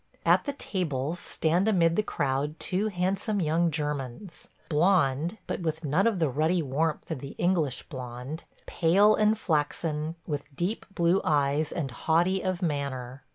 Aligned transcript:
At 0.25 0.45
the 0.45 0.53
tables 0.53 1.19
stand 1.19 1.67
amid 1.67 1.95
the 1.95 2.01
crowd 2.01 2.59
two 2.59 2.87
handsome 2.87 3.39
young 3.39 3.69
Germans– 3.69 4.47
blond, 4.67 5.37
but 5.45 5.59
with 5.59 5.85
none 5.85 6.07
of 6.07 6.17
the 6.17 6.27
ruddy 6.27 6.63
warmth 6.63 7.11
of 7.11 7.19
the 7.19 7.35
English 7.37 7.83
blond; 7.87 8.43
pale 8.65 9.13
and 9.13 9.37
flaxen, 9.37 10.15
with 10.25 10.55
deep 10.55 10.87
blue 10.95 11.21
eyes 11.23 11.71
and 11.71 11.91
haughty 11.91 12.41
of 12.41 12.63
manner. 12.63 13.21